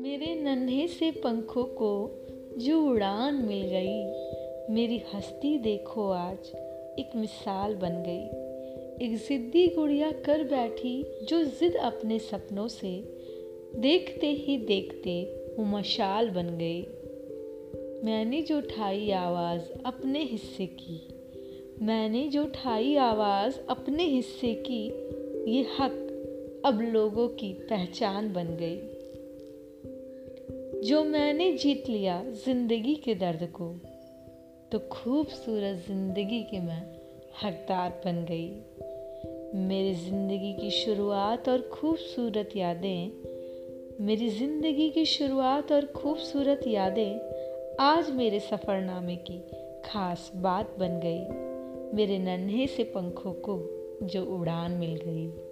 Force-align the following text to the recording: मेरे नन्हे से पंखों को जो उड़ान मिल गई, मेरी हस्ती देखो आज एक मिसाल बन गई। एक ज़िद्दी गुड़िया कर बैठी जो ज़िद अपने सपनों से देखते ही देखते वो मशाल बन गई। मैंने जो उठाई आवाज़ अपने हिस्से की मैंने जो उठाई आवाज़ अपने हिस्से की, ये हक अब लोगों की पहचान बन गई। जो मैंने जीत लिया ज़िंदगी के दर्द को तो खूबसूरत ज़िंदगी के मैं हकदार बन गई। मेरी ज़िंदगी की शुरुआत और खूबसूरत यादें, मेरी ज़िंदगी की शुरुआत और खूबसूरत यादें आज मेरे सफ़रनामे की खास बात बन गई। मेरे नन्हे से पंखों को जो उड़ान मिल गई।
मेरे 0.00 0.34
नन्हे 0.34 0.88
से 0.88 1.10
पंखों 1.10 1.64
को 1.64 2.20
जो 2.58 2.82
उड़ान 2.82 3.34
मिल 3.34 3.62
गई, 3.62 4.04
मेरी 4.74 5.02
हस्ती 5.14 5.58
देखो 5.58 6.10
आज 6.10 6.38
एक 6.98 7.10
मिसाल 7.16 7.74
बन 7.74 8.02
गई। 8.06 8.24
एक 9.06 9.16
ज़िद्दी 9.16 9.66
गुड़िया 9.68 10.12
कर 10.12 10.44
बैठी 10.44 11.06
जो 11.22 11.42
ज़िद 11.42 11.76
अपने 11.76 12.18
सपनों 12.18 12.68
से 12.68 13.04
देखते 13.76 14.26
ही 14.26 14.56
देखते 14.58 15.24
वो 15.58 15.64
मशाल 15.64 16.30
बन 16.30 16.58
गई। 16.58 16.82
मैंने 18.04 18.42
जो 18.42 18.58
उठाई 18.58 19.10
आवाज़ 19.10 19.62
अपने 19.86 20.22
हिस्से 20.22 20.66
की 20.66 21.21
मैंने 21.80 22.28
जो 22.28 22.42
उठाई 22.44 22.96
आवाज़ 22.96 23.58
अपने 23.68 24.04
हिस्से 24.04 24.54
की, 24.54 24.84
ये 25.52 25.62
हक 25.78 26.62
अब 26.66 26.80
लोगों 26.80 27.28
की 27.28 27.52
पहचान 27.52 28.32
बन 28.32 28.56
गई। 28.60 28.76
जो 30.80 31.04
मैंने 31.04 31.52
जीत 31.52 31.88
लिया 31.88 32.22
ज़िंदगी 32.44 32.94
के 32.94 33.14
दर्द 33.14 33.48
को 33.52 33.68
तो 34.72 34.78
खूबसूरत 34.78 35.84
ज़िंदगी 35.88 36.42
के 36.42 36.60
मैं 36.60 36.82
हकदार 37.42 38.00
बन 38.04 38.24
गई। 38.24 38.48
मेरी 39.58 39.94
ज़िंदगी 39.94 40.52
की 40.52 40.70
शुरुआत 40.70 41.48
और 41.48 41.60
खूबसूरत 41.72 42.56
यादें, 42.56 43.10
मेरी 44.00 44.28
ज़िंदगी 44.28 44.90
की 44.90 45.04
शुरुआत 45.04 45.72
और 45.72 45.86
खूबसूरत 45.86 46.66
यादें 46.66 47.76
आज 47.80 48.10
मेरे 48.10 48.40
सफ़रनामे 48.40 49.16
की 49.16 49.38
खास 49.84 50.30
बात 50.34 50.76
बन 50.78 51.00
गई। 51.04 51.51
मेरे 51.94 52.18
नन्हे 52.18 52.66
से 52.66 52.84
पंखों 52.84 53.32
को 53.32 53.56
जो 54.02 54.24
उड़ान 54.24 54.72
मिल 54.72 54.96
गई। 54.96 55.51